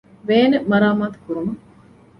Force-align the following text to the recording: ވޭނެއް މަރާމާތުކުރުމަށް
ވޭނެއް 0.27 0.67
މަރާމާތުކުރުމަށް 0.71 1.61